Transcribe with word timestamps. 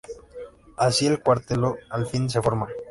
Así 0.77 1.05
el 1.05 1.21
cuarteto 1.21 1.75
al 1.91 2.07
fin 2.07 2.27
se 2.27 2.41
forma. 2.41 2.67